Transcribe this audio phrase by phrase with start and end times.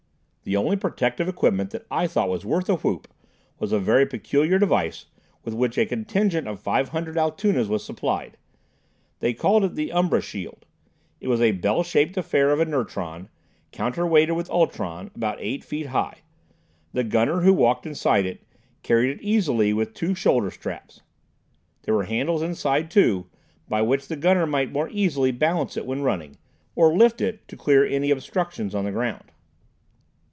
[0.43, 3.07] The only protective equipment that I thought was worth a whoop
[3.59, 5.05] was a very peculiar device
[5.45, 8.37] with which a contingent of five hundred Altoonas was supplied.
[9.19, 10.65] They called it the "umbra shield."
[11.21, 13.29] It was a bell shaped affair of inertron,
[13.71, 16.17] counterweighted with ultron, about eight feet high.
[16.91, 18.41] The gunner, who walked inside it,
[18.81, 21.01] carried it easily with two shoulder straps.
[21.83, 23.27] There were handles inside too,
[23.69, 26.39] by which the gunner might more easily balance it when running,
[26.75, 29.25] or lift it to clear any obstructions on the ground.